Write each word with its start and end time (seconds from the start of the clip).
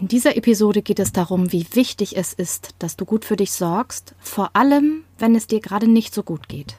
In 0.00 0.08
dieser 0.08 0.34
Episode 0.34 0.80
geht 0.80 0.98
es 0.98 1.12
darum, 1.12 1.52
wie 1.52 1.66
wichtig 1.74 2.16
es 2.16 2.32
ist, 2.32 2.70
dass 2.78 2.96
du 2.96 3.04
gut 3.04 3.26
für 3.26 3.36
dich 3.36 3.52
sorgst, 3.52 4.14
vor 4.18 4.48
allem 4.54 5.04
wenn 5.18 5.34
es 5.34 5.46
dir 5.46 5.60
gerade 5.60 5.88
nicht 5.88 6.14
so 6.14 6.22
gut 6.22 6.48
geht. 6.48 6.76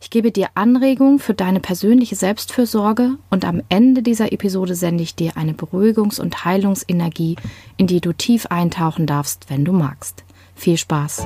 Ich 0.00 0.10
gebe 0.10 0.32
dir 0.32 0.48
Anregungen 0.56 1.20
für 1.20 1.34
deine 1.34 1.60
persönliche 1.60 2.16
Selbstfürsorge 2.16 3.16
und 3.30 3.44
am 3.44 3.62
Ende 3.68 4.02
dieser 4.02 4.32
Episode 4.32 4.74
sende 4.74 5.04
ich 5.04 5.14
dir 5.14 5.36
eine 5.36 5.52
Beruhigungs- 5.52 6.20
und 6.20 6.44
Heilungsenergie, 6.44 7.36
in 7.76 7.86
die 7.86 8.00
du 8.00 8.12
tief 8.12 8.46
eintauchen 8.46 9.06
darfst, 9.06 9.48
wenn 9.48 9.64
du 9.64 9.70
magst. 9.70 10.24
Viel 10.56 10.78
Spaß! 10.78 11.24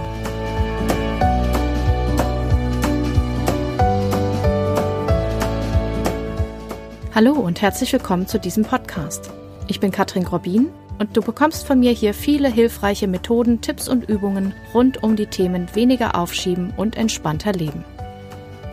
Hallo 7.15 7.33
und 7.33 7.63
herzlich 7.63 7.91
willkommen 7.91 8.27
zu 8.27 8.39
diesem 8.39 8.65
Podcast. 8.65 9.31
Ich 9.69 9.81
bin 9.81 9.93
Katrin 9.93 10.25
Grobin 10.25 10.69
und 11.03 11.17
du 11.17 11.21
bekommst 11.21 11.67
von 11.67 11.81
mir 11.81 11.91
hier 11.91 12.15
viele 12.15 12.49
hilfreiche 12.49 13.09
Methoden, 13.09 13.61
Tipps 13.61 13.89
und 13.89 14.09
Übungen 14.09 14.55
rund 14.73 15.03
um 15.03 15.17
die 15.17 15.27
Themen 15.27 15.67
weniger 15.75 16.15
aufschieben 16.15 16.73
und 16.77 16.95
entspannter 16.95 17.53
leben. 17.53 17.85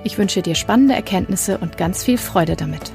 Ich 0.03 0.19
wünsche 0.19 0.43
dir 0.43 0.53
spannende 0.53 0.93
Erkenntnisse 0.93 1.57
und 1.57 1.75
ganz 1.75 2.03
viel 2.03 2.19
Freude 2.19 2.55
damit. 2.55 2.91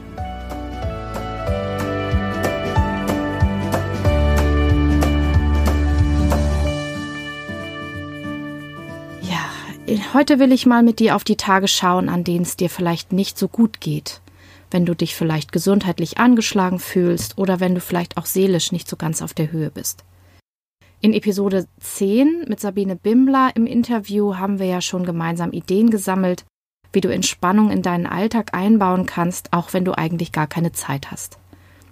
Ja, 9.21 10.15
heute 10.15 10.39
will 10.39 10.53
ich 10.53 10.65
mal 10.65 10.85
mit 10.85 11.01
dir 11.01 11.17
auf 11.17 11.25
die 11.25 11.37
Tage 11.37 11.67
schauen, 11.67 12.09
an 12.09 12.23
denen 12.23 12.43
es 12.43 12.57
dir 12.57 12.71
vielleicht 12.71 13.13
nicht 13.13 13.37
so 13.37 13.49
gut 13.49 13.81
geht. 13.81 14.21
Wenn 14.75 14.87
du 14.87 14.97
dich 14.97 15.15
vielleicht 15.15 15.53
gesundheitlich 15.53 16.19
angeschlagen 16.19 16.81
fühlst 16.81 17.39
oder 17.39 17.61
wenn 17.61 17.77
du 17.77 17.81
vielleicht 17.81 18.17
auch 18.17 18.27
seelisch 18.27 18.73
nicht 18.73 18.89
so 18.89 18.97
ganz 18.97 19.23
auf 19.23 19.33
der 19.33 19.53
Höhe 19.53 19.71
bist. 19.71 20.03
In 21.01 21.13
Episode 21.13 21.69
10 21.79 22.47
mit 22.49 22.59
Sabine 22.59 22.97
Bimbler 22.97 23.53
im 23.55 23.67
Interview 23.67 24.35
haben 24.35 24.59
wir 24.59 24.67
ja 24.67 24.81
schon 24.81 25.07
gemeinsam 25.07 25.53
Ideen 25.53 25.91
gesammelt, 25.91 26.45
wie 26.93 27.01
du 27.01 27.09
Entspannung 27.09 27.71
in 27.71 27.83
deinen 27.83 28.09
Alltag 28.09 28.53
einbauen 28.53 29.07
kannst, 29.07 29.53
auch 29.53 29.73
wenn 29.75 29.85
du 29.85 29.97
eigentlich 29.97 30.33
gar 30.33 30.49
keine 30.49 30.73
Zeit 30.73 31.13
hast. 31.13 31.39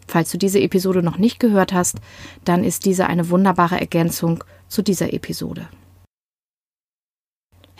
Falls 0.09 0.33
du 0.33 0.37
diese 0.37 0.59
Episode 0.59 1.05
noch 1.05 1.19
nicht 1.19 1.39
gehört 1.39 1.73
hast, 1.73 1.98
dann 2.45 2.64
ist 2.64 2.85
diese 2.85 3.07
eine 3.07 3.31
wunderbare 3.31 3.79
Ergänzung 3.79 4.42
zu 4.67 4.83
dieser 4.83 5.12
Episode. 5.12 5.69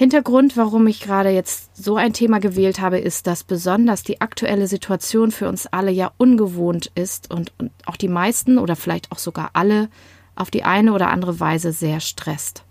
Hintergrund, 0.03 0.56
warum 0.56 0.89
ich 0.89 1.00
gerade 1.00 1.28
jetzt 1.28 1.77
so 1.77 1.95
ein 1.95 2.12
Thema 2.12 2.41
gewählt 2.41 2.81
habe, 2.81 2.98
ist, 2.98 3.28
dass 3.28 3.45
besonders 3.45 4.03
die 4.03 4.20
aktuelle 4.20 4.67
Situation 4.67 5.31
für 5.31 5.48
uns 5.48 5.69
alle 5.69 5.92
ja 5.92 6.11
ungewohnt 6.17 6.91
ist 6.97 7.31
und, 7.31 7.53
und 7.56 7.70
auch 7.86 7.95
die 7.95 8.08
meisten 8.08 8.58
oder 8.58 8.75
vielleicht 8.75 9.12
auch 9.12 9.19
sogar 9.19 9.50
alle 9.53 9.89
auf 10.34 10.50
die 10.50 10.64
eine 10.64 10.92
oder 10.92 11.08
andere 11.08 11.39
Weise 11.39 11.70
sehr 11.70 12.00
stresst. 12.00 12.64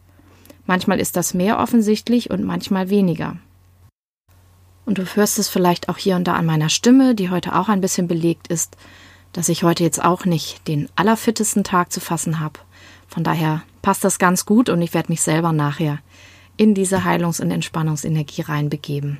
Manchmal 0.66 1.00
ist 1.00 1.16
das 1.16 1.34
mehr 1.34 1.60
offensichtlich 1.60 2.30
und 2.30 2.44
manchmal 2.44 2.90
weniger. 2.90 3.38
Und 4.86 4.98
du 4.98 5.06
hörst 5.16 5.40
es 5.40 5.48
vielleicht 5.48 5.88
auch 5.88 5.98
hier 5.98 6.18
und 6.18 6.26
da 6.26 6.34
an 6.34 6.46
meiner 6.46 6.68
Stimme, 6.68 7.16
die 7.16 7.30
heute 7.30 7.56
auch 7.56 7.70
ein 7.70 7.80
bisschen 7.80 8.10
belegt 8.10 8.50
ist, 8.50 8.76
dass 9.32 9.48
ich 9.48 9.64
heute 9.64 9.86
jetzt 9.86 10.04
auch 10.04 10.26
nicht 10.26 10.68
den 10.68 10.90
allerfittesten 10.98 11.64
Tag 11.64 11.94
zu 11.94 12.02
fassen 12.02 12.42
habe. 12.42 12.60
Von 13.08 13.24
daher 13.24 13.62
passt 13.82 14.04
das 14.04 14.20
ganz 14.20 14.46
gut 14.46 14.68
und 14.68 14.82
ich 14.82 14.94
werde 14.94 15.14
mich 15.14 15.22
selber 15.22 15.54
nachher 15.54 16.00
in 16.62 16.74
diese 16.74 17.04
Heilungs- 17.04 17.42
und 17.42 17.50
Entspannungsenergie 17.50 18.44
reinbegeben. 18.44 19.18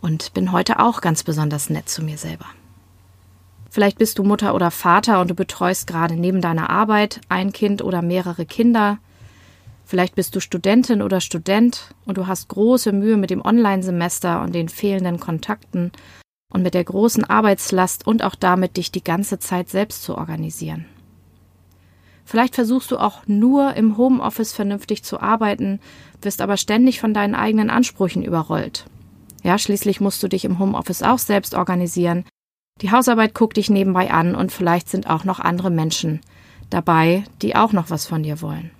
Und 0.00 0.34
bin 0.34 0.52
heute 0.52 0.80
auch 0.80 1.00
ganz 1.00 1.22
besonders 1.22 1.70
nett 1.70 1.88
zu 1.88 2.02
mir 2.02 2.18
selber. 2.18 2.46
Vielleicht 3.70 3.98
bist 3.98 4.18
du 4.18 4.24
Mutter 4.24 4.54
oder 4.54 4.70
Vater 4.70 5.20
und 5.20 5.30
du 5.30 5.34
betreust 5.34 5.86
gerade 5.86 6.14
neben 6.14 6.40
deiner 6.40 6.70
Arbeit 6.70 7.20
ein 7.28 7.52
Kind 7.52 7.82
oder 7.82 8.02
mehrere 8.02 8.46
Kinder 8.46 8.98
Vielleicht 9.86 10.16
bist 10.16 10.34
du 10.34 10.40
Studentin 10.40 11.00
oder 11.00 11.20
Student 11.20 11.94
und 12.06 12.18
du 12.18 12.26
hast 12.26 12.48
große 12.48 12.90
Mühe 12.90 13.16
mit 13.16 13.30
dem 13.30 13.40
Online-Semester 13.40 14.42
und 14.42 14.52
den 14.52 14.68
fehlenden 14.68 15.20
Kontakten 15.20 15.92
und 16.52 16.64
mit 16.64 16.74
der 16.74 16.82
großen 16.82 17.22
Arbeitslast 17.22 18.04
und 18.04 18.24
auch 18.24 18.34
damit, 18.34 18.76
dich 18.76 18.90
die 18.90 19.04
ganze 19.04 19.38
Zeit 19.38 19.68
selbst 19.68 20.02
zu 20.02 20.18
organisieren. 20.18 20.86
Vielleicht 22.26 22.56
versuchst 22.56 22.90
du 22.90 22.98
auch 22.98 23.20
nur 23.26 23.74
im 23.74 23.96
Homeoffice 23.96 24.52
vernünftig 24.52 25.04
zu 25.04 25.20
arbeiten, 25.20 25.78
wirst 26.20 26.42
aber 26.42 26.56
ständig 26.56 27.00
von 27.00 27.14
deinen 27.14 27.36
eigenen 27.36 27.70
Ansprüchen 27.70 28.24
überrollt. 28.24 28.84
Ja, 29.44 29.58
schließlich 29.58 30.00
musst 30.00 30.20
du 30.24 30.28
dich 30.28 30.44
im 30.44 30.58
Homeoffice 30.58 31.04
auch 31.04 31.20
selbst 31.20 31.54
organisieren. 31.54 32.24
Die 32.82 32.90
Hausarbeit 32.90 33.32
guckt 33.32 33.56
dich 33.56 33.70
nebenbei 33.70 34.10
an 34.10 34.34
und 34.34 34.50
vielleicht 34.50 34.88
sind 34.88 35.08
auch 35.08 35.22
noch 35.22 35.38
andere 35.38 35.70
Menschen 35.70 36.20
dabei, 36.68 37.22
die 37.42 37.54
auch 37.54 37.72
noch 37.72 37.90
was 37.90 38.06
von 38.06 38.24
dir 38.24 38.42
wollen. 38.42 38.72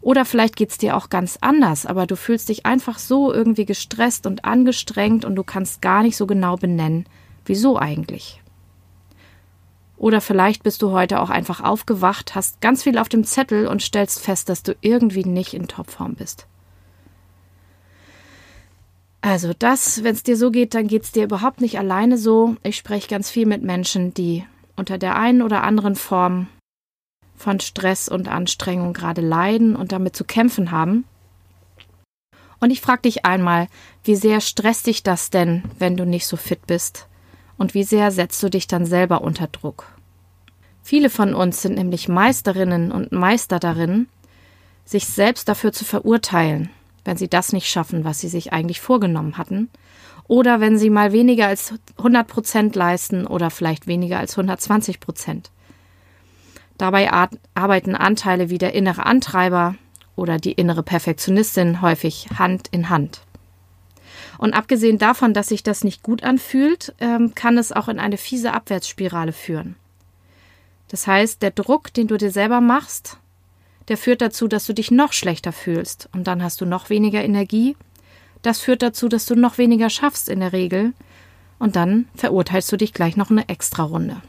Oder 0.00 0.24
vielleicht 0.24 0.54
geht's 0.54 0.78
dir 0.78 0.96
auch 0.96 1.10
ganz 1.10 1.38
anders, 1.40 1.86
aber 1.86 2.06
du 2.06 2.14
fühlst 2.14 2.48
dich 2.48 2.66
einfach 2.66 3.00
so 3.00 3.32
irgendwie 3.32 3.66
gestresst 3.66 4.26
und 4.26 4.44
angestrengt 4.44 5.24
und 5.24 5.34
du 5.34 5.42
kannst 5.42 5.82
gar 5.82 6.04
nicht 6.04 6.16
so 6.16 6.28
genau 6.28 6.54
benennen, 6.54 7.04
wieso 7.44 7.78
eigentlich. 7.78 8.40
Oder 10.00 10.22
vielleicht 10.22 10.62
bist 10.62 10.80
du 10.80 10.92
heute 10.92 11.20
auch 11.20 11.28
einfach 11.28 11.60
aufgewacht, 11.60 12.34
hast 12.34 12.62
ganz 12.62 12.82
viel 12.82 12.96
auf 12.96 13.10
dem 13.10 13.22
Zettel 13.22 13.66
und 13.66 13.82
stellst 13.82 14.18
fest, 14.18 14.48
dass 14.48 14.62
du 14.62 14.74
irgendwie 14.80 15.24
nicht 15.26 15.52
in 15.52 15.68
Topform 15.68 16.14
bist. 16.14 16.46
Also 19.20 19.52
das, 19.58 20.02
wenn 20.02 20.14
es 20.14 20.22
dir 20.22 20.38
so 20.38 20.50
geht, 20.50 20.72
dann 20.72 20.88
geht's 20.88 21.12
dir 21.12 21.24
überhaupt 21.24 21.60
nicht 21.60 21.78
alleine 21.78 22.16
so. 22.16 22.56
Ich 22.62 22.78
spreche 22.78 23.08
ganz 23.08 23.28
viel 23.28 23.44
mit 23.44 23.62
Menschen, 23.62 24.14
die 24.14 24.46
unter 24.74 24.96
der 24.96 25.16
einen 25.16 25.42
oder 25.42 25.62
anderen 25.62 25.96
Form 25.96 26.46
von 27.36 27.60
Stress 27.60 28.08
und 28.08 28.26
Anstrengung 28.26 28.94
gerade 28.94 29.20
leiden 29.20 29.76
und 29.76 29.92
damit 29.92 30.16
zu 30.16 30.24
kämpfen 30.24 30.70
haben. 30.70 31.04
Und 32.58 32.70
ich 32.70 32.80
frage 32.80 33.02
dich 33.02 33.26
einmal, 33.26 33.68
wie 34.02 34.16
sehr 34.16 34.40
stresst 34.40 34.86
dich 34.86 35.02
das 35.02 35.28
denn, 35.28 35.62
wenn 35.78 35.98
du 35.98 36.06
nicht 36.06 36.26
so 36.26 36.38
fit 36.38 36.66
bist? 36.66 37.06
Und 37.60 37.74
wie 37.74 37.84
sehr 37.84 38.10
setzt 38.10 38.42
du 38.42 38.48
dich 38.48 38.68
dann 38.68 38.86
selber 38.86 39.20
unter 39.20 39.46
Druck? 39.46 39.84
Viele 40.82 41.10
von 41.10 41.34
uns 41.34 41.60
sind 41.60 41.74
nämlich 41.74 42.08
Meisterinnen 42.08 42.90
und 42.90 43.12
Meister 43.12 43.58
darin, 43.58 44.08
sich 44.86 45.04
selbst 45.04 45.46
dafür 45.46 45.70
zu 45.70 45.84
verurteilen, 45.84 46.70
wenn 47.04 47.18
sie 47.18 47.28
das 47.28 47.52
nicht 47.52 47.68
schaffen, 47.68 48.02
was 48.02 48.18
sie 48.18 48.28
sich 48.28 48.54
eigentlich 48.54 48.80
vorgenommen 48.80 49.36
hatten, 49.36 49.68
oder 50.26 50.60
wenn 50.60 50.78
sie 50.78 50.88
mal 50.88 51.12
weniger 51.12 51.48
als 51.48 51.74
100 51.98 52.26
Prozent 52.26 52.76
leisten 52.76 53.26
oder 53.26 53.50
vielleicht 53.50 53.86
weniger 53.86 54.18
als 54.18 54.38
120 54.38 54.98
Prozent. 54.98 55.50
Dabei 56.78 57.10
arbeiten 57.52 57.94
Anteile 57.94 58.48
wie 58.48 58.56
der 58.56 58.72
innere 58.72 59.04
Antreiber 59.04 59.74
oder 60.16 60.38
die 60.38 60.52
innere 60.52 60.82
Perfektionistin 60.82 61.82
häufig 61.82 62.28
Hand 62.38 62.68
in 62.70 62.88
Hand. 62.88 63.20
Und 64.40 64.54
abgesehen 64.54 64.96
davon, 64.96 65.34
dass 65.34 65.48
sich 65.48 65.62
das 65.62 65.84
nicht 65.84 66.02
gut 66.02 66.24
anfühlt, 66.24 66.94
ähm, 66.98 67.34
kann 67.34 67.58
es 67.58 67.72
auch 67.72 67.88
in 67.88 67.98
eine 67.98 68.16
fiese 68.16 68.54
Abwärtsspirale 68.54 69.34
führen. 69.34 69.76
Das 70.88 71.06
heißt, 71.06 71.42
der 71.42 71.50
Druck, 71.50 71.92
den 71.92 72.06
du 72.06 72.16
dir 72.16 72.30
selber 72.30 72.62
machst, 72.62 73.18
der 73.88 73.98
führt 73.98 74.22
dazu, 74.22 74.48
dass 74.48 74.64
du 74.64 74.72
dich 74.72 74.90
noch 74.90 75.12
schlechter 75.12 75.52
fühlst 75.52 76.08
und 76.14 76.26
dann 76.26 76.42
hast 76.42 76.62
du 76.62 76.64
noch 76.64 76.88
weniger 76.88 77.22
Energie. 77.22 77.76
Das 78.40 78.60
führt 78.60 78.80
dazu, 78.80 79.10
dass 79.10 79.26
du 79.26 79.34
noch 79.34 79.58
weniger 79.58 79.90
schaffst 79.90 80.30
in 80.30 80.40
der 80.40 80.54
Regel 80.54 80.94
und 81.58 81.76
dann 81.76 82.08
verurteilst 82.14 82.72
du 82.72 82.78
dich 82.78 82.94
gleich 82.94 83.18
noch 83.18 83.28
eine 83.28 83.46
extra 83.50 83.82
Runde. 83.82 84.22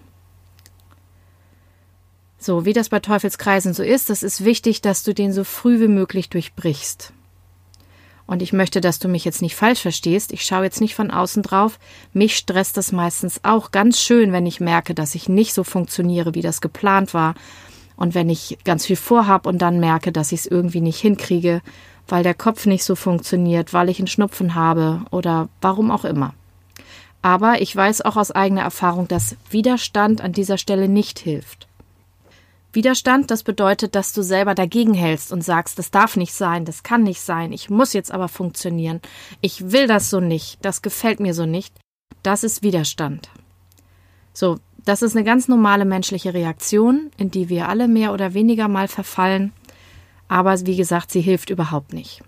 So, 2.37 2.65
wie 2.65 2.73
das 2.73 2.89
bei 2.89 2.99
Teufelskreisen 2.99 3.73
so 3.73 3.81
ist, 3.81 4.09
das 4.09 4.23
ist 4.23 4.43
wichtig, 4.43 4.81
dass 4.81 5.03
du 5.03 5.13
den 5.13 5.31
so 5.31 5.45
früh 5.45 5.79
wie 5.79 5.87
möglich 5.87 6.27
durchbrichst. 6.27 7.13
Und 8.31 8.41
ich 8.41 8.53
möchte, 8.53 8.79
dass 8.79 8.97
du 8.97 9.09
mich 9.09 9.25
jetzt 9.25 9.41
nicht 9.41 9.57
falsch 9.57 9.81
verstehst. 9.81 10.31
Ich 10.31 10.45
schaue 10.45 10.63
jetzt 10.63 10.79
nicht 10.79 10.95
von 10.95 11.11
außen 11.11 11.43
drauf. 11.43 11.77
Mich 12.13 12.37
stresst 12.37 12.77
das 12.77 12.93
meistens 12.93 13.41
auch 13.43 13.71
ganz 13.71 13.99
schön, 13.99 14.31
wenn 14.31 14.45
ich 14.45 14.61
merke, 14.61 14.93
dass 14.93 15.15
ich 15.15 15.27
nicht 15.27 15.53
so 15.53 15.65
funktioniere, 15.65 16.33
wie 16.33 16.41
das 16.41 16.61
geplant 16.61 17.13
war. 17.13 17.35
Und 17.97 18.15
wenn 18.15 18.29
ich 18.29 18.57
ganz 18.63 18.85
viel 18.85 18.95
vorhab 18.95 19.45
und 19.45 19.61
dann 19.61 19.81
merke, 19.81 20.13
dass 20.13 20.31
ich 20.31 20.39
es 20.39 20.45
irgendwie 20.45 20.79
nicht 20.79 20.97
hinkriege, 21.01 21.61
weil 22.07 22.23
der 22.23 22.33
Kopf 22.33 22.65
nicht 22.65 22.85
so 22.85 22.95
funktioniert, 22.95 23.73
weil 23.73 23.89
ich 23.89 23.99
einen 23.99 24.07
Schnupfen 24.07 24.55
habe 24.55 25.01
oder 25.11 25.49
warum 25.59 25.91
auch 25.91 26.05
immer. 26.05 26.33
Aber 27.21 27.61
ich 27.61 27.75
weiß 27.75 27.99
auch 27.99 28.15
aus 28.15 28.31
eigener 28.31 28.61
Erfahrung, 28.61 29.09
dass 29.09 29.35
Widerstand 29.49 30.21
an 30.21 30.31
dieser 30.31 30.57
Stelle 30.57 30.87
nicht 30.87 31.19
hilft. 31.19 31.67
Widerstand, 32.73 33.31
das 33.31 33.43
bedeutet, 33.43 33.95
dass 33.95 34.13
du 34.13 34.21
selber 34.21 34.55
dagegen 34.55 34.93
hältst 34.93 35.31
und 35.31 35.43
sagst, 35.43 35.77
das 35.77 35.91
darf 35.91 36.15
nicht 36.15 36.33
sein, 36.33 36.63
das 36.63 36.83
kann 36.83 37.03
nicht 37.03 37.21
sein, 37.21 37.51
ich 37.51 37.69
muss 37.69 37.93
jetzt 37.93 38.11
aber 38.11 38.29
funktionieren, 38.29 39.01
ich 39.41 39.71
will 39.71 39.87
das 39.87 40.09
so 40.09 40.19
nicht, 40.19 40.63
das 40.63 40.81
gefällt 40.81 41.19
mir 41.19 41.33
so 41.33 41.45
nicht. 41.45 41.75
Das 42.23 42.43
ist 42.43 42.63
Widerstand. 42.63 43.29
So, 44.33 44.59
das 44.85 45.01
ist 45.01 45.15
eine 45.15 45.25
ganz 45.25 45.47
normale 45.47 45.85
menschliche 45.85 46.33
Reaktion, 46.33 47.11
in 47.17 47.29
die 47.29 47.49
wir 47.49 47.67
alle 47.67 47.87
mehr 47.87 48.13
oder 48.13 48.33
weniger 48.33 48.67
mal 48.67 48.87
verfallen, 48.87 49.51
aber 50.27 50.65
wie 50.65 50.77
gesagt, 50.77 51.11
sie 51.11 51.21
hilft 51.21 51.49
überhaupt 51.49 51.93
nicht. 51.93 52.23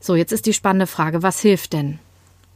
So, 0.00 0.14
jetzt 0.14 0.32
ist 0.32 0.46
die 0.46 0.52
spannende 0.52 0.86
Frage, 0.86 1.22
was 1.22 1.40
hilft 1.40 1.72
denn? 1.72 1.98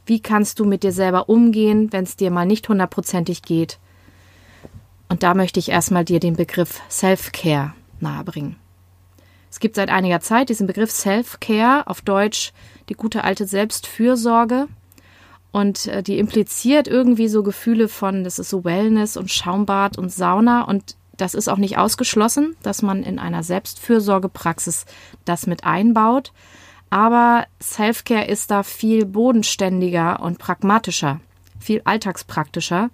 Wie 0.05 0.19
kannst 0.19 0.59
du 0.59 0.65
mit 0.65 0.83
dir 0.83 0.91
selber 0.91 1.29
umgehen, 1.29 1.91
wenn 1.91 2.03
es 2.03 2.15
dir 2.15 2.31
mal 2.31 2.45
nicht 2.45 2.69
hundertprozentig 2.69 3.41
geht? 3.41 3.79
Und 5.11 5.23
da 5.23 5.33
möchte 5.33 5.59
ich 5.59 5.67
erstmal 5.67 6.05
dir 6.05 6.21
den 6.21 6.37
Begriff 6.37 6.79
Self-Care 6.89 7.73
nahebringen. 7.99 8.55
Es 9.49 9.59
gibt 9.59 9.75
seit 9.75 9.89
einiger 9.89 10.21
Zeit 10.21 10.47
diesen 10.47 10.67
Begriff 10.67 10.89
Self-Care, 10.89 11.85
auf 11.87 11.99
Deutsch 11.99 12.53
die 12.87 12.93
gute 12.93 13.25
alte 13.25 13.45
Selbstfürsorge. 13.45 14.69
Und 15.51 15.87
äh, 15.87 16.01
die 16.01 16.17
impliziert 16.17 16.87
irgendwie 16.87 17.27
so 17.27 17.43
Gefühle 17.43 17.89
von, 17.89 18.23
das 18.23 18.39
ist 18.39 18.49
so 18.49 18.63
Wellness 18.63 19.17
und 19.17 19.29
Schaumbad 19.29 19.97
und 19.97 20.13
Sauna. 20.13 20.61
Und 20.61 20.95
das 21.17 21.33
ist 21.33 21.49
auch 21.49 21.57
nicht 21.57 21.77
ausgeschlossen, 21.77 22.55
dass 22.63 22.81
man 22.81 23.03
in 23.03 23.19
einer 23.19 23.43
Selbstfürsorgepraxis 23.43 24.85
das 25.25 25.45
mit 25.45 25.65
einbaut. 25.65 26.31
Aber 26.89 27.47
Selfcare 27.59 28.27
ist 28.27 28.49
da 28.49 28.63
viel 28.63 29.05
bodenständiger 29.05 30.21
und 30.21 30.39
pragmatischer, 30.39 31.19
viel 31.59 31.81
alltagspraktischer. 31.83 32.89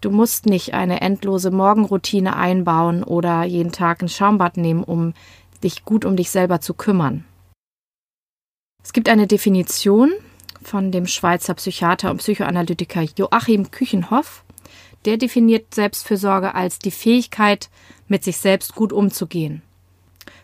Du 0.00 0.10
musst 0.10 0.46
nicht 0.46 0.72
eine 0.72 1.00
endlose 1.02 1.50
Morgenroutine 1.50 2.36
einbauen 2.36 3.02
oder 3.02 3.44
jeden 3.44 3.72
Tag 3.72 4.02
ein 4.02 4.08
Schaumbad 4.08 4.56
nehmen, 4.56 4.82
um 4.82 5.12
dich 5.62 5.84
gut 5.84 6.04
um 6.04 6.16
dich 6.16 6.30
selber 6.30 6.60
zu 6.60 6.72
kümmern. 6.72 7.24
Es 8.82 8.94
gibt 8.94 9.10
eine 9.10 9.26
Definition 9.26 10.10
von 10.62 10.90
dem 10.90 11.06
Schweizer 11.06 11.54
Psychiater 11.54 12.10
und 12.10 12.18
Psychoanalytiker 12.18 13.02
Joachim 13.16 13.70
Küchenhoff. 13.70 14.44
Der 15.04 15.16
definiert 15.16 15.74
Selbstfürsorge 15.74 16.54
als 16.54 16.78
die 16.78 16.90
Fähigkeit, 16.90 17.70
mit 18.08 18.24
sich 18.24 18.38
selbst 18.38 18.74
gut 18.74 18.92
umzugehen. 18.92 19.62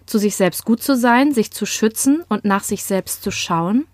Zu 0.07 0.19
sich 0.19 0.37
selbst 0.37 0.65
gut 0.65 0.83
zu 0.83 0.97
sein, 0.97 1.33
sich 1.33 1.51
zu 1.51 1.67
schützen 1.67 2.23
und 2.29 2.45
nach 2.45 2.63
sich 2.63 2.85
selbst 2.85 3.23
zu 3.23 3.31
schauen, 3.31 3.87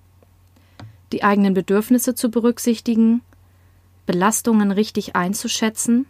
die 1.13 1.25
eigenen 1.25 1.55
Bedürfnisse 1.55 2.15
zu 2.15 2.31
berücksichtigen, 2.31 3.23
Belastungen 4.07 4.71
richtig 4.71 5.17
einzuschätzen, 5.17 6.07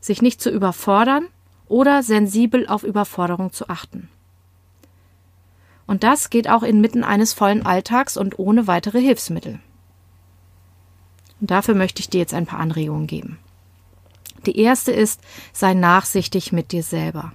sich 0.00 0.22
nicht 0.22 0.40
zu 0.40 0.50
überfordern 0.50 1.26
oder 1.68 2.02
sensibel 2.02 2.66
auf 2.66 2.82
Überforderung 2.82 3.52
zu 3.52 3.68
achten. 3.68 4.08
Und 5.86 6.04
das 6.04 6.30
geht 6.30 6.48
auch 6.48 6.62
inmitten 6.62 7.04
eines 7.04 7.32
vollen 7.32 7.66
Alltags 7.66 8.16
und 8.16 8.38
ohne 8.38 8.66
weitere 8.66 9.00
Hilfsmittel. 9.00 9.60
Und 11.40 11.50
dafür 11.50 11.74
möchte 11.74 12.00
ich 12.00 12.08
dir 12.08 12.18
jetzt 12.20 12.34
ein 12.34 12.46
paar 12.46 12.60
Anregungen 12.60 13.06
geben. 13.06 13.38
Die 14.46 14.58
erste 14.58 14.92
ist, 14.92 15.20
sei 15.52 15.74
nachsichtig 15.74 16.52
mit 16.52 16.72
dir 16.72 16.82
selber. 16.82 17.32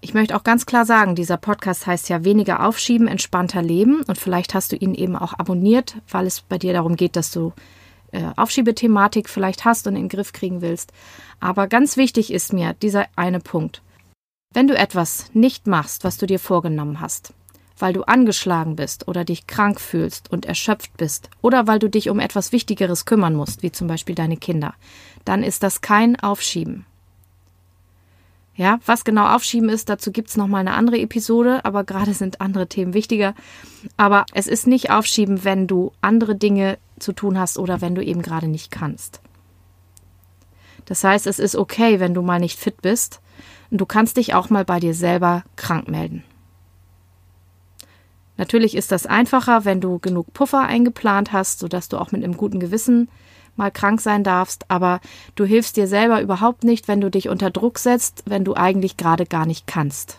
Ich 0.00 0.14
möchte 0.14 0.36
auch 0.36 0.42
ganz 0.42 0.66
klar 0.66 0.84
sagen, 0.84 1.14
dieser 1.14 1.36
Podcast 1.36 1.86
heißt 1.86 2.08
ja 2.08 2.24
weniger 2.24 2.66
aufschieben, 2.66 3.06
entspannter 3.06 3.62
leben. 3.62 4.02
Und 4.02 4.18
vielleicht 4.18 4.52
hast 4.54 4.72
du 4.72 4.76
ihn 4.76 4.94
eben 4.94 5.14
auch 5.14 5.32
abonniert, 5.38 5.96
weil 6.08 6.26
es 6.26 6.40
bei 6.40 6.58
dir 6.58 6.72
darum 6.72 6.96
geht, 6.96 7.14
dass 7.14 7.30
du 7.30 7.52
äh, 8.12 8.30
Aufschiebethematik 8.36 9.28
vielleicht 9.28 9.64
hast 9.64 9.86
und 9.86 9.96
in 9.96 10.04
den 10.04 10.08
Griff 10.08 10.32
kriegen 10.32 10.60
willst. 10.60 10.92
Aber 11.40 11.66
ganz 11.66 11.96
wichtig 11.96 12.32
ist 12.32 12.52
mir 12.52 12.74
dieser 12.74 13.06
eine 13.16 13.40
Punkt. 13.40 13.82
Wenn 14.54 14.68
du 14.68 14.76
etwas 14.76 15.26
nicht 15.32 15.66
machst, 15.66 16.04
was 16.04 16.18
du 16.18 16.26
dir 16.26 16.38
vorgenommen 16.38 17.00
hast, 17.00 17.32
weil 17.78 17.92
du 17.92 18.02
angeschlagen 18.02 18.76
bist 18.76 19.08
oder 19.08 19.24
dich 19.24 19.46
krank 19.46 19.80
fühlst 19.80 20.30
und 20.30 20.46
erschöpft 20.46 20.96
bist 20.96 21.30
oder 21.40 21.66
weil 21.66 21.78
du 21.78 21.88
dich 21.88 22.10
um 22.10 22.20
etwas 22.20 22.52
Wichtigeres 22.52 23.06
kümmern 23.06 23.34
musst, 23.34 23.62
wie 23.62 23.72
zum 23.72 23.88
Beispiel 23.88 24.14
deine 24.14 24.36
Kinder, 24.36 24.74
dann 25.24 25.42
ist 25.42 25.62
das 25.62 25.80
kein 25.80 26.20
Aufschieben. 26.20 26.86
Ja, 28.54 28.80
was 28.84 29.04
genau 29.04 29.34
Aufschieben 29.34 29.70
ist, 29.70 29.88
dazu 29.88 30.12
gibt's 30.12 30.36
noch 30.36 30.46
mal 30.46 30.58
eine 30.58 30.74
andere 30.74 30.98
Episode, 30.98 31.64
aber 31.64 31.84
gerade 31.84 32.12
sind 32.12 32.40
andere 32.40 32.68
Themen 32.68 32.92
wichtiger. 32.92 33.34
Aber 33.96 34.26
es 34.34 34.46
ist 34.46 34.66
nicht 34.66 34.90
Aufschieben, 34.90 35.44
wenn 35.44 35.66
du 35.66 35.92
andere 36.02 36.36
Dinge 36.36 36.78
zu 36.98 37.12
tun 37.12 37.38
hast 37.38 37.58
oder 37.58 37.80
wenn 37.80 37.94
du 37.94 38.04
eben 38.04 38.20
gerade 38.20 38.48
nicht 38.48 38.70
kannst. 38.70 39.20
Das 40.84 41.02
heißt, 41.02 41.26
es 41.26 41.38
ist 41.38 41.56
okay, 41.56 41.98
wenn 41.98 42.12
du 42.12 42.22
mal 42.22 42.40
nicht 42.40 42.58
fit 42.58 42.82
bist, 42.82 43.20
und 43.70 43.80
du 43.80 43.86
kannst 43.86 44.18
dich 44.18 44.34
auch 44.34 44.50
mal 44.50 44.66
bei 44.66 44.80
dir 44.80 44.92
selber 44.92 45.44
krank 45.56 45.88
melden. 45.88 46.22
Natürlich 48.42 48.74
ist 48.74 48.90
das 48.90 49.06
einfacher, 49.06 49.64
wenn 49.64 49.80
du 49.80 50.00
genug 50.00 50.34
Puffer 50.34 50.62
eingeplant 50.62 51.32
hast, 51.32 51.60
sodass 51.60 51.88
du 51.88 51.96
auch 51.96 52.10
mit 52.10 52.24
einem 52.24 52.36
guten 52.36 52.58
Gewissen 52.58 53.08
mal 53.54 53.70
krank 53.70 54.00
sein 54.00 54.24
darfst, 54.24 54.68
aber 54.68 54.98
du 55.36 55.44
hilfst 55.44 55.76
dir 55.76 55.86
selber 55.86 56.20
überhaupt 56.20 56.64
nicht, 56.64 56.88
wenn 56.88 57.00
du 57.00 57.08
dich 57.08 57.28
unter 57.28 57.52
Druck 57.52 57.78
setzt, 57.78 58.24
wenn 58.26 58.44
du 58.44 58.56
eigentlich 58.56 58.96
gerade 58.96 59.26
gar 59.26 59.46
nicht 59.46 59.68
kannst. 59.68 60.18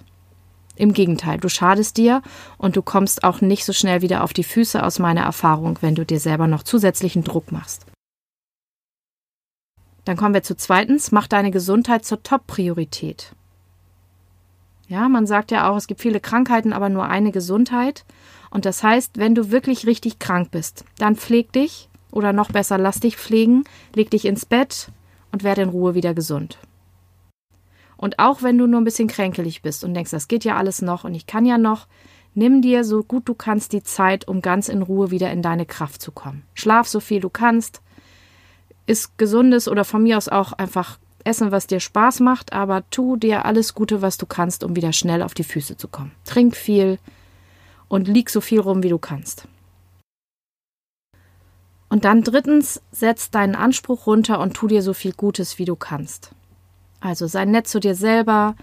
Im 0.78 0.94
Gegenteil, 0.94 1.38
du 1.38 1.50
schadest 1.50 1.98
dir 1.98 2.22
und 2.58 2.78
du 2.78 2.82
kommst 2.82 3.26
auch 3.26 3.42
nicht 3.42 3.66
so 3.66 3.74
schnell 3.74 4.02
wieder 4.02 4.24
auf 4.24 4.32
die 4.32 4.46
Füße 4.46 4.82
aus 4.82 5.00
meiner 5.00 5.24
Erfahrung, 5.24 5.80
wenn 5.82 5.96
du 5.96 6.06
dir 6.06 6.22
selber 6.22 6.48
noch 6.48 6.64
zusätzlichen 6.64 7.26
Druck 7.26 7.52
machst. 7.52 7.86
Dann 10.06 10.16
kommen 10.16 10.34
wir 10.34 10.44
zu 10.44 10.56
zweitens, 10.56 11.12
mach 11.12 11.28
deine 11.28 11.52
Gesundheit 11.52 12.06
zur 12.06 12.24
Top-Priorität. 12.24 13.34
Ja, 14.94 15.10
man 15.10 15.26
sagt 15.26 15.50
ja 15.50 15.72
auch, 15.72 15.76
es 15.76 15.88
gibt 15.88 16.02
viele 16.02 16.20
Krankheiten, 16.20 16.72
aber 16.72 16.88
nur 16.88 17.06
eine 17.06 17.32
Gesundheit. 17.32 18.06
Und 18.52 18.66
das 18.66 18.84
heißt, 18.84 19.18
wenn 19.18 19.34
du 19.34 19.50
wirklich 19.50 19.88
richtig 19.88 20.20
krank 20.20 20.52
bist, 20.52 20.86
dann 21.00 21.16
pfleg 21.16 21.52
dich 21.52 21.90
oder 22.12 22.32
noch 22.32 22.52
besser, 22.52 22.78
lass 22.78 23.00
dich 23.00 23.18
pflegen, 23.18 23.64
leg 23.96 24.12
dich 24.12 24.26
ins 24.26 24.46
Bett 24.46 24.90
und 25.32 25.44
werde 25.44 25.64
in 25.64 25.70
Ruhe 25.70 25.96
wieder 25.96 26.14
gesund. 26.14 26.60
Und 27.98 28.20
auch 28.20 28.44
wenn 28.44 28.60
du 28.60 28.68
nur 28.68 28.80
ein 28.80 28.84
bisschen 28.84 29.08
kränkelig 29.08 29.64
bist 29.64 29.84
und 29.84 29.96
denkst, 29.96 30.12
das 30.12 30.28
geht 30.28 30.44
ja 30.44 30.58
alles 30.58 30.84
noch 30.84 31.06
und 31.06 31.16
ich 31.16 31.26
kann 31.26 31.48
ja 31.48 31.58
noch, 31.58 31.88
nimm 32.36 32.62
dir 32.62 32.84
so 32.84 33.02
gut 33.02 33.28
du 33.28 33.34
kannst 33.34 33.74
die 33.74 33.82
Zeit, 33.82 34.28
um 34.28 34.44
ganz 34.44 34.70
in 34.70 34.84
Ruhe 34.84 35.10
wieder 35.10 35.32
in 35.32 35.42
deine 35.42 35.66
Kraft 35.66 36.04
zu 36.04 36.12
kommen. 36.12 36.44
Schlaf 36.54 36.88
so 36.88 37.00
viel 37.00 37.20
du 37.20 37.32
kannst, 37.32 37.82
isst 38.86 39.18
gesundes 39.18 39.68
oder 39.68 39.86
von 39.86 40.04
mir 40.04 40.18
aus 40.18 40.30
auch 40.30 40.54
einfach 40.54 41.00
essen, 41.26 41.52
was 41.52 41.68
dir 41.68 41.80
Spaß 41.80 42.20
macht, 42.20 42.54
aber 42.54 42.84
tu 42.90 43.16
dir 43.16 43.46
alles 43.46 43.74
Gute, 43.74 44.02
was 44.02 44.18
du 44.18 44.26
kannst, 44.26 44.64
um 44.64 44.76
wieder 44.76 44.94
schnell 44.94 45.22
auf 45.22 45.34
die 45.34 45.44
Füße 45.44 45.78
zu 45.78 45.88
kommen. 45.88 46.12
Trink 46.26 46.56
viel 46.56 47.00
und 47.88 48.08
lieg 48.08 48.30
so 48.30 48.42
viel 48.42 48.60
rum, 48.60 48.84
wie 48.84 48.90
du 48.90 48.98
kannst. 48.98 49.48
Und 51.90 52.06
dann 52.06 52.24
drittens, 52.24 52.82
setz 52.92 53.30
deinen 53.30 53.56
Anspruch 53.56 54.08
runter 54.08 54.40
und 54.40 54.56
tu 54.56 54.68
dir 54.68 54.82
so 54.82 54.94
viel 54.94 55.14
Gutes, 55.14 55.60
wie 55.60 55.66
du 55.66 55.76
kannst. 55.76 56.32
Also 57.00 57.28
sei 57.28 57.46
nett 57.46 57.68
zu 57.68 57.80
dir 57.80 57.94
selber. 57.94 58.56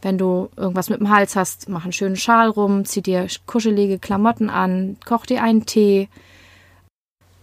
Wenn 0.00 0.16
du 0.16 0.48
irgendwas 0.56 0.88
mit 0.88 0.98
dem 0.98 1.10
Hals 1.10 1.36
hast, 1.36 1.68
mach 1.68 1.84
einen 1.84 1.92
schönen 1.92 2.16
Schal 2.16 2.48
rum, 2.48 2.84
zieh 2.84 3.02
dir 3.02 3.26
kuschelige 3.46 3.98
Klamotten 3.98 4.48
an, 4.48 4.96
koch 5.04 5.26
dir 5.26 5.42
einen 5.42 5.66
Tee. 5.66 6.08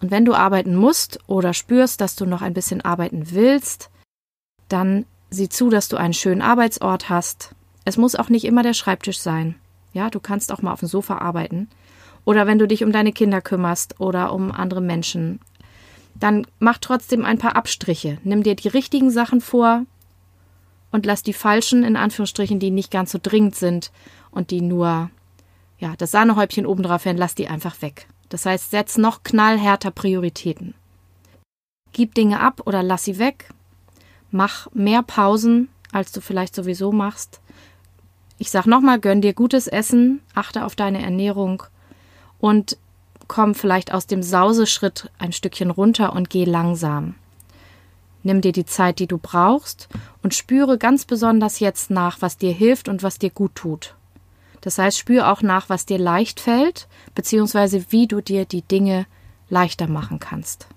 Und 0.01 0.11
wenn 0.11 0.25
du 0.25 0.33
arbeiten 0.33 0.75
musst 0.75 1.19
oder 1.27 1.53
spürst, 1.53 2.01
dass 2.01 2.15
du 2.15 2.25
noch 2.25 2.41
ein 2.41 2.53
bisschen 2.53 2.81
arbeiten 2.81 3.31
willst, 3.31 3.91
dann 4.69 5.05
sieh 5.29 5.49
zu, 5.49 5.69
dass 5.69 5.89
du 5.89 5.97
einen 5.97 6.13
schönen 6.13 6.41
Arbeitsort 6.41 7.09
hast. 7.09 7.55
Es 7.85 7.97
muss 7.97 8.15
auch 8.15 8.29
nicht 8.29 8.45
immer 8.45 8.63
der 8.63 8.73
Schreibtisch 8.73 9.19
sein. 9.19 9.55
Ja, 9.93 10.09
du 10.09 10.19
kannst 10.19 10.51
auch 10.51 10.61
mal 10.61 10.71
auf 10.71 10.79
dem 10.79 10.87
Sofa 10.87 11.17
arbeiten. 11.17 11.69
Oder 12.25 12.47
wenn 12.47 12.59
du 12.59 12.67
dich 12.67 12.83
um 12.83 12.91
deine 12.91 13.11
Kinder 13.11 13.41
kümmerst 13.41 13.99
oder 13.99 14.33
um 14.33 14.51
andere 14.51 14.81
Menschen, 14.81 15.39
dann 16.15 16.45
mach 16.59 16.77
trotzdem 16.77 17.25
ein 17.25 17.37
paar 17.37 17.55
Abstriche. 17.55 18.17
Nimm 18.23 18.43
dir 18.43 18.55
die 18.55 18.67
richtigen 18.67 19.09
Sachen 19.09 19.41
vor 19.41 19.85
und 20.91 21.05
lass 21.05 21.23
die 21.23 21.33
falschen, 21.33 21.83
in 21.83 21.95
Anführungsstrichen, 21.95 22.59
die 22.59 22.71
nicht 22.71 22.91
ganz 22.91 23.11
so 23.11 23.19
dringend 23.21 23.55
sind 23.55 23.91
und 24.31 24.51
die 24.51 24.61
nur, 24.61 25.09
ja, 25.79 25.95
das 25.97 26.11
Sahnehäubchen 26.11 26.65
obendrauf 26.65 27.05
werden, 27.05 27.17
lass 27.17 27.35
die 27.35 27.47
einfach 27.47 27.81
weg. 27.81 28.07
Das 28.27 28.45
heißt, 28.45 28.69
setz 28.69 28.97
noch 28.97 29.23
knallhärter 29.23 29.91
Prioritäten. 29.91 30.75
Gib 31.93 32.13
Dinge 32.13 32.39
ab 32.41 32.61
oder 32.65 32.83
lass 32.83 33.05
sie 33.05 33.17
weg 33.17 33.49
Mach 34.31 34.67
mehr 34.73 35.03
Pausen, 35.03 35.69
als 35.91 36.11
du 36.11 36.21
vielleicht 36.21 36.55
sowieso 36.55 36.91
machst. 36.91 37.41
Ich 38.37 38.51
sag 38.51 38.65
nochmal, 38.65 38.99
gönn 38.99 39.21
dir 39.21 39.33
gutes 39.33 39.67
Essen, 39.67 40.21
achte 40.33 40.65
auf 40.65 40.75
deine 40.75 41.01
Ernährung 41.01 41.63
und 42.39 42.77
komm 43.27 43.53
vielleicht 43.55 43.93
aus 43.93 44.07
dem 44.07 44.23
Sauseschritt 44.23 45.11
ein 45.19 45.33
Stückchen 45.33 45.71
runter 45.71 46.13
und 46.13 46.29
geh 46.29 46.45
langsam. 46.45 47.15
Nimm 48.23 48.41
dir 48.41 48.51
die 48.51 48.65
Zeit, 48.65 48.99
die 48.99 49.07
du 49.07 49.17
brauchst 49.17 49.87
und 50.23 50.33
spüre 50.33 50.77
ganz 50.77 51.05
besonders 51.05 51.59
jetzt 51.59 51.89
nach, 51.89 52.21
was 52.21 52.37
dir 52.37 52.51
hilft 52.51 52.89
und 52.89 53.03
was 53.03 53.17
dir 53.17 53.29
gut 53.29 53.55
tut. 53.55 53.95
Das 54.61 54.77
heißt, 54.77 54.97
spür 54.97 55.31
auch 55.31 55.41
nach, 55.41 55.69
was 55.69 55.85
dir 55.85 55.97
leicht 55.97 56.39
fällt, 56.39 56.87
beziehungsweise 57.15 57.91
wie 57.91 58.07
du 58.07 58.19
dir 58.19 58.45
die 58.45 58.61
Dinge 58.61 59.05
leichter 59.49 59.87
machen 59.87 60.19
kannst. 60.19 60.67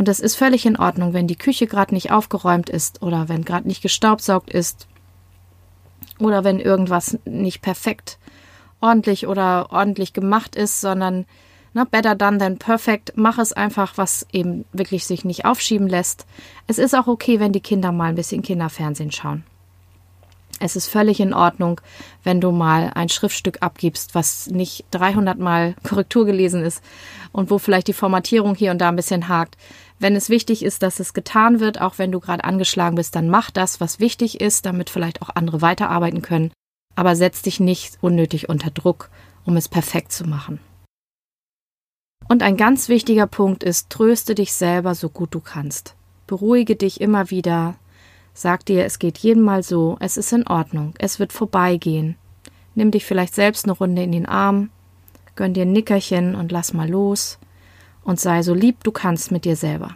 Und 0.00 0.08
das 0.08 0.18
ist 0.18 0.36
völlig 0.36 0.64
in 0.64 0.78
Ordnung, 0.78 1.12
wenn 1.12 1.26
die 1.26 1.36
Küche 1.36 1.66
gerade 1.66 1.92
nicht 1.92 2.10
aufgeräumt 2.10 2.70
ist 2.70 3.02
oder 3.02 3.28
wenn 3.28 3.44
gerade 3.44 3.68
nicht 3.68 3.82
gestaubsaugt 3.82 4.48
ist 4.48 4.88
oder 6.18 6.42
wenn 6.42 6.58
irgendwas 6.58 7.18
nicht 7.26 7.60
perfekt 7.60 8.18
ordentlich 8.80 9.26
oder 9.26 9.70
ordentlich 9.70 10.14
gemacht 10.14 10.56
ist, 10.56 10.80
sondern 10.80 11.26
na, 11.74 11.84
better 11.84 12.14
done 12.14 12.38
than 12.38 12.56
perfect. 12.56 13.12
Mach 13.16 13.36
es 13.36 13.52
einfach, 13.52 13.98
was 13.98 14.26
eben 14.32 14.64
wirklich 14.72 15.04
sich 15.04 15.26
nicht 15.26 15.44
aufschieben 15.44 15.86
lässt. 15.86 16.24
Es 16.66 16.78
ist 16.78 16.94
auch 16.94 17.06
okay, 17.06 17.38
wenn 17.38 17.52
die 17.52 17.60
Kinder 17.60 17.92
mal 17.92 18.08
ein 18.08 18.14
bisschen 18.14 18.40
Kinderfernsehen 18.40 19.12
schauen. 19.12 19.44
Es 20.60 20.76
ist 20.76 20.88
völlig 20.88 21.20
in 21.20 21.32
Ordnung, 21.32 21.80
wenn 22.22 22.40
du 22.40 22.52
mal 22.52 22.92
ein 22.94 23.08
Schriftstück 23.08 23.62
abgibst, 23.62 24.14
was 24.14 24.46
nicht 24.48 24.84
300 24.90 25.38
Mal 25.38 25.74
Korrektur 25.82 26.26
gelesen 26.26 26.62
ist 26.62 26.84
und 27.32 27.50
wo 27.50 27.58
vielleicht 27.58 27.88
die 27.88 27.94
Formatierung 27.94 28.54
hier 28.54 28.70
und 28.70 28.78
da 28.78 28.90
ein 28.90 28.96
bisschen 28.96 29.28
hakt. 29.28 29.56
Wenn 29.98 30.14
es 30.14 30.28
wichtig 30.28 30.62
ist, 30.62 30.82
dass 30.82 31.00
es 31.00 31.14
getan 31.14 31.60
wird, 31.60 31.80
auch 31.80 31.96
wenn 31.96 32.12
du 32.12 32.20
gerade 32.20 32.44
angeschlagen 32.44 32.96
bist, 32.96 33.16
dann 33.16 33.30
mach 33.30 33.50
das, 33.50 33.80
was 33.80 34.00
wichtig 34.00 34.40
ist, 34.40 34.66
damit 34.66 34.90
vielleicht 34.90 35.22
auch 35.22 35.30
andere 35.34 35.62
weiterarbeiten 35.62 36.20
können. 36.20 36.52
Aber 36.94 37.16
setz 37.16 37.40
dich 37.40 37.58
nicht 37.58 37.96
unnötig 38.02 38.50
unter 38.50 38.70
Druck, 38.70 39.08
um 39.46 39.56
es 39.56 39.68
perfekt 39.68 40.12
zu 40.12 40.24
machen. 40.24 40.60
Und 42.28 42.42
ein 42.42 42.58
ganz 42.58 42.90
wichtiger 42.90 43.26
Punkt 43.26 43.64
ist, 43.64 43.88
tröste 43.88 44.34
dich 44.34 44.52
selber 44.52 44.94
so 44.94 45.08
gut 45.08 45.34
du 45.34 45.40
kannst. 45.40 45.94
Beruhige 46.26 46.76
dich 46.76 47.00
immer 47.00 47.30
wieder, 47.30 47.76
Sag 48.32 48.64
dir, 48.64 48.84
es 48.84 48.98
geht 48.98 49.18
jedem 49.18 49.42
mal 49.42 49.62
so, 49.62 49.96
es 50.00 50.16
ist 50.16 50.32
in 50.32 50.46
Ordnung, 50.46 50.94
es 50.98 51.18
wird 51.18 51.32
vorbeigehen. 51.32 52.16
Nimm 52.74 52.90
dich 52.90 53.04
vielleicht 53.04 53.34
selbst 53.34 53.64
eine 53.64 53.72
Runde 53.72 54.02
in 54.02 54.12
den 54.12 54.26
Arm, 54.26 54.70
gönn 55.34 55.54
dir 55.54 55.62
ein 55.62 55.72
Nickerchen 55.72 56.34
und 56.34 56.52
lass 56.52 56.72
mal 56.72 56.88
los 56.88 57.38
und 58.04 58.20
sei 58.20 58.42
so 58.42 58.54
lieb 58.54 58.82
du 58.84 58.92
kannst 58.92 59.32
mit 59.32 59.44
dir 59.44 59.56
selber. 59.56 59.94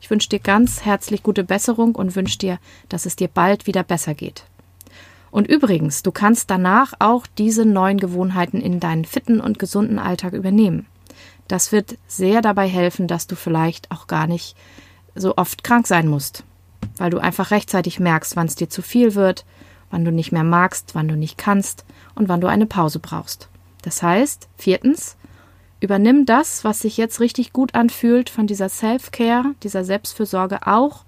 Ich 0.00 0.10
wünsche 0.10 0.28
dir 0.28 0.38
ganz 0.38 0.84
herzlich 0.84 1.22
gute 1.22 1.42
Besserung 1.42 1.94
und 1.94 2.14
wünsche 2.14 2.38
dir, 2.38 2.58
dass 2.88 3.06
es 3.06 3.16
dir 3.16 3.28
bald 3.28 3.66
wieder 3.66 3.82
besser 3.82 4.14
geht. 4.14 4.44
Und 5.30 5.48
übrigens, 5.48 6.02
du 6.02 6.12
kannst 6.12 6.50
danach 6.50 6.92
auch 7.00 7.26
diese 7.26 7.64
neuen 7.64 7.98
Gewohnheiten 7.98 8.60
in 8.60 8.78
deinen 8.78 9.04
fitten 9.04 9.40
und 9.40 9.58
gesunden 9.58 9.98
Alltag 9.98 10.34
übernehmen. 10.34 10.86
Das 11.48 11.72
wird 11.72 11.98
sehr 12.06 12.42
dabei 12.42 12.68
helfen, 12.68 13.08
dass 13.08 13.26
du 13.26 13.34
vielleicht 13.34 13.90
auch 13.90 14.06
gar 14.06 14.26
nicht 14.26 14.56
so 15.14 15.36
oft 15.36 15.64
krank 15.64 15.86
sein 15.86 16.06
musst 16.06 16.44
weil 16.98 17.10
du 17.10 17.18
einfach 17.18 17.50
rechtzeitig 17.50 18.00
merkst, 18.00 18.36
wann 18.36 18.46
es 18.46 18.54
dir 18.54 18.68
zu 18.68 18.82
viel 18.82 19.14
wird, 19.14 19.44
wann 19.90 20.04
du 20.04 20.12
nicht 20.12 20.32
mehr 20.32 20.44
magst, 20.44 20.94
wann 20.94 21.08
du 21.08 21.16
nicht 21.16 21.38
kannst 21.38 21.84
und 22.14 22.28
wann 22.28 22.40
du 22.40 22.48
eine 22.48 22.66
Pause 22.66 22.98
brauchst. 22.98 23.48
Das 23.82 24.02
heißt, 24.02 24.48
viertens, 24.56 25.16
übernimm 25.80 26.26
das, 26.26 26.64
was 26.64 26.80
sich 26.80 26.96
jetzt 26.96 27.20
richtig 27.20 27.52
gut 27.52 27.74
anfühlt 27.74 28.30
von 28.30 28.46
dieser 28.46 28.68
Self-Care, 28.68 29.54
dieser 29.62 29.84
Selbstfürsorge 29.84 30.66
auch 30.66 31.04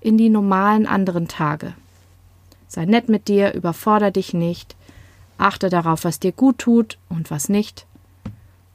in 0.00 0.18
die 0.18 0.28
normalen 0.28 0.86
anderen 0.86 1.28
Tage. 1.28 1.74
Sei 2.66 2.84
nett 2.84 3.08
mit 3.08 3.28
dir, 3.28 3.54
überforder 3.54 4.10
dich 4.10 4.34
nicht, 4.34 4.76
achte 5.38 5.70
darauf, 5.70 6.04
was 6.04 6.20
dir 6.20 6.32
gut 6.32 6.58
tut 6.58 6.98
und 7.08 7.30
was 7.30 7.48
nicht. 7.48 7.86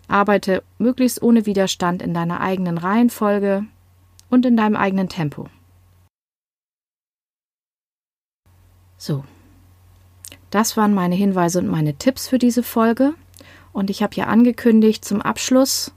Arbeite 0.08 0.64
möglichst 0.78 1.22
ohne 1.22 1.46
Widerstand 1.46 2.02
in 2.02 2.14
deiner 2.14 2.40
eigenen 2.42 2.78
Reihenfolge 2.78 3.66
und 4.30 4.46
in 4.46 4.58
deinem 4.58 4.76
eigenen 4.76 5.10
Tempo. 5.10 5.48
So. 9.04 9.26
Das 10.50 10.78
waren 10.78 10.94
meine 10.94 11.16
Hinweise 11.16 11.60
und 11.60 11.68
meine 11.68 11.94
Tipps 11.96 12.30
für 12.30 12.40
diese 12.40 12.64
Folge. 12.64 13.16
Und 13.74 13.90
ich 13.90 14.02
habe 14.02 14.16
ja 14.16 14.28
angekündigt, 14.28 15.04
zum 15.04 15.22
Abschluss 15.22 15.92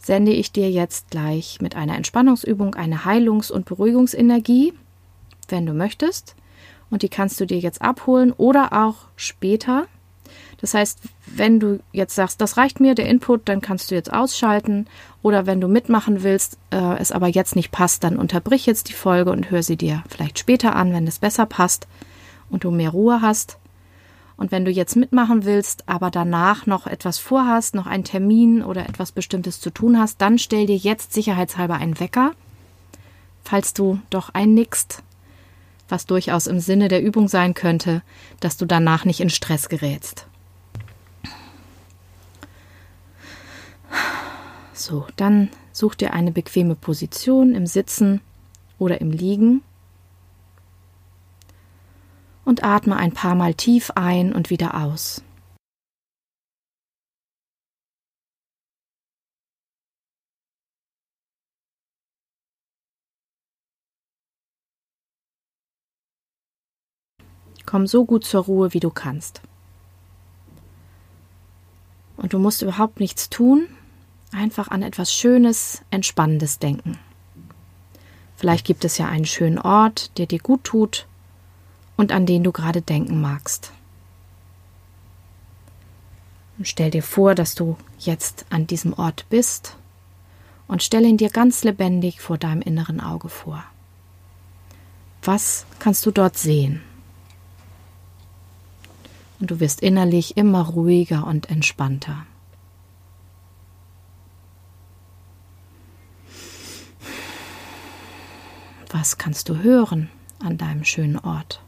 sende 0.00 0.32
ich 0.32 0.50
dir 0.50 0.68
jetzt 0.68 1.12
gleich 1.12 1.60
mit 1.60 1.76
einer 1.76 1.94
Entspannungsübung 1.94 2.74
eine 2.74 3.04
Heilungs- 3.04 3.52
und 3.52 3.66
Beruhigungsenergie, 3.66 4.72
wenn 5.46 5.64
du 5.64 5.74
möchtest. 5.74 6.34
Und 6.90 7.02
die 7.02 7.08
kannst 7.08 7.40
du 7.40 7.46
dir 7.46 7.60
jetzt 7.60 7.82
abholen 7.82 8.32
oder 8.32 8.72
auch 8.72 8.96
später. 9.14 9.86
Das 10.60 10.74
heißt, 10.74 11.02
wenn 11.26 11.60
du 11.60 11.78
jetzt 11.92 12.16
sagst, 12.16 12.40
das 12.40 12.56
reicht 12.56 12.80
mir, 12.80 12.96
der 12.96 13.06
Input, 13.06 13.48
dann 13.48 13.60
kannst 13.60 13.92
du 13.92 13.94
jetzt 13.94 14.12
ausschalten. 14.12 14.88
Oder 15.22 15.46
wenn 15.46 15.60
du 15.60 15.68
mitmachen 15.68 16.24
willst, 16.24 16.58
äh, 16.72 16.98
es 16.98 17.12
aber 17.12 17.28
jetzt 17.28 17.54
nicht 17.54 17.70
passt, 17.70 18.02
dann 18.02 18.16
unterbrich 18.16 18.66
jetzt 18.66 18.88
die 18.88 18.94
Folge 18.94 19.30
und 19.30 19.52
hör 19.52 19.62
sie 19.62 19.76
dir 19.76 20.02
vielleicht 20.08 20.40
später 20.40 20.74
an, 20.74 20.92
wenn 20.92 21.06
es 21.06 21.20
besser 21.20 21.46
passt 21.46 21.86
und 22.54 22.62
du 22.62 22.70
mehr 22.70 22.90
Ruhe 22.90 23.20
hast. 23.20 23.58
Und 24.36 24.52
wenn 24.52 24.64
du 24.64 24.70
jetzt 24.70 24.94
mitmachen 24.94 25.44
willst, 25.44 25.88
aber 25.88 26.10
danach 26.10 26.66
noch 26.66 26.86
etwas 26.86 27.18
vorhast, 27.18 27.74
noch 27.74 27.86
einen 27.86 28.04
Termin 28.04 28.62
oder 28.62 28.88
etwas 28.88 29.10
Bestimmtes 29.10 29.60
zu 29.60 29.70
tun 29.70 29.98
hast, 29.98 30.20
dann 30.20 30.38
stell 30.38 30.66
dir 30.66 30.76
jetzt 30.76 31.12
sicherheitshalber 31.12 31.74
einen 31.74 31.98
Wecker, 31.98 32.30
falls 33.42 33.74
du 33.74 33.98
doch 34.10 34.30
einnickst, 34.30 35.02
was 35.88 36.06
durchaus 36.06 36.46
im 36.46 36.60
Sinne 36.60 36.86
der 36.86 37.02
Übung 37.02 37.26
sein 37.26 37.54
könnte, 37.54 38.02
dass 38.38 38.56
du 38.56 38.66
danach 38.66 39.04
nicht 39.04 39.20
in 39.20 39.30
Stress 39.30 39.68
gerätst. 39.68 40.26
So, 44.72 45.06
dann 45.16 45.50
such 45.72 45.96
dir 45.96 46.12
eine 46.12 46.30
bequeme 46.30 46.76
Position 46.76 47.54
im 47.54 47.66
Sitzen 47.66 48.20
oder 48.78 49.00
im 49.00 49.10
Liegen 49.10 49.62
und 52.44 52.64
atme 52.64 52.96
ein 52.96 53.12
paar 53.12 53.34
Mal 53.34 53.54
tief 53.54 53.90
ein 53.94 54.32
und 54.32 54.50
wieder 54.50 54.74
aus. 54.82 55.22
Komm 67.66 67.86
so 67.86 68.04
gut 68.04 68.24
zur 68.24 68.44
Ruhe, 68.44 68.74
wie 68.74 68.80
du 68.80 68.90
kannst. 68.90 69.40
Und 72.16 72.32
du 72.32 72.38
musst 72.38 72.62
überhaupt 72.62 73.00
nichts 73.00 73.30
tun, 73.30 73.66
einfach 74.32 74.68
an 74.68 74.82
etwas 74.82 75.12
Schönes, 75.12 75.82
Entspannendes 75.90 76.58
denken. 76.58 76.98
Vielleicht 78.36 78.66
gibt 78.66 78.84
es 78.84 78.98
ja 78.98 79.08
einen 79.08 79.24
schönen 79.24 79.58
Ort, 79.58 80.16
der 80.18 80.26
dir 80.26 80.38
gut 80.38 80.62
tut 80.64 81.06
und 81.96 82.12
an 82.12 82.26
den 82.26 82.44
du 82.44 82.52
gerade 82.52 82.82
denken 82.82 83.20
magst. 83.20 83.72
Stell 86.62 86.90
dir 86.90 87.02
vor, 87.02 87.34
dass 87.34 87.54
du 87.54 87.76
jetzt 87.98 88.46
an 88.50 88.66
diesem 88.66 88.92
Ort 88.92 89.26
bist 89.28 89.76
und 90.68 90.82
stell 90.82 91.04
ihn 91.04 91.16
dir 91.16 91.30
ganz 91.30 91.64
lebendig 91.64 92.20
vor 92.20 92.38
deinem 92.38 92.62
inneren 92.62 93.00
Auge 93.00 93.28
vor. 93.28 93.64
Was 95.22 95.66
kannst 95.78 96.04
du 96.06 96.10
dort 96.10 96.36
sehen? 96.36 96.82
Und 99.40 99.50
du 99.50 99.58
wirst 99.58 99.80
innerlich 99.80 100.36
immer 100.36 100.62
ruhiger 100.62 101.26
und 101.26 101.50
entspannter. 101.50 102.24
Was 108.90 109.18
kannst 109.18 109.48
du 109.48 109.58
hören 109.58 110.08
an 110.38 110.56
deinem 110.56 110.84
schönen 110.84 111.18
Ort? 111.18 111.60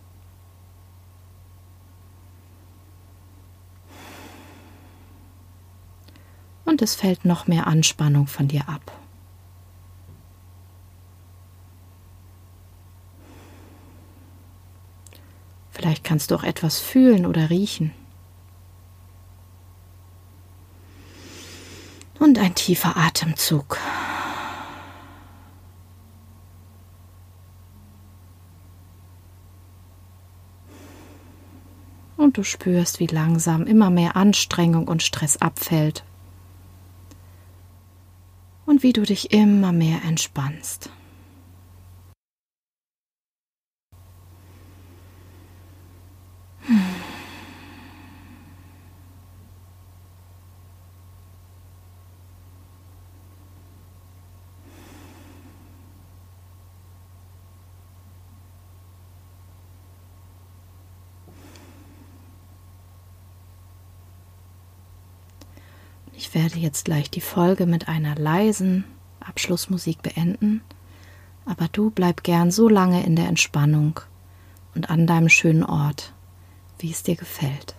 Und 6.76 6.83
es 6.83 6.95
fällt 6.95 7.25
noch 7.25 7.47
mehr 7.47 7.66
Anspannung 7.66 8.26
von 8.26 8.49
dir 8.49 8.68
ab. 8.68 8.92
Vielleicht 15.71 16.04
kannst 16.04 16.30
du 16.30 16.35
auch 16.35 16.42
etwas 16.42 16.78
fühlen 16.78 17.25
oder 17.25 17.49
riechen. 17.49 17.92
Und 22.18 22.38
ein 22.38 22.54
tiefer 22.54 22.95
Atemzug. 22.95 23.78
Und 32.18 32.37
du 32.37 32.42
spürst, 32.42 33.00
wie 33.00 33.06
langsam 33.06 33.66
immer 33.66 33.88
mehr 33.88 34.14
Anstrengung 34.14 34.87
und 34.88 35.02
Stress 35.02 35.38
abfällt 35.38 36.04
und 38.66 38.82
wie 38.82 38.92
du 38.92 39.02
dich 39.02 39.32
immer 39.32 39.73
mehr 39.73 40.00
entspannst. 40.06 40.90
Ich 66.18 66.35
werde 66.35 66.58
jetzt 66.58 66.87
gleich 66.87 67.11
die 67.11 67.20
Folge 67.20 67.66
mit 67.66 67.88
einer 67.88 68.14
leisen 68.14 68.85
Abschlussmusik 69.20 70.00
beenden, 70.00 70.62
aber 71.44 71.68
du 71.70 71.90
bleib 71.90 72.23
gern 72.23 72.50
so 72.50 72.70
lange 72.70 73.04
in 73.04 73.16
der 73.16 73.28
Entspannung 73.28 74.00
und 74.75 74.88
an 74.88 75.06
deinem 75.06 75.28
schönen 75.28 75.62
Ort, 75.62 76.14
wie 76.78 76.90
es 76.90 77.02
dir 77.02 77.16
gefällt. 77.16 77.75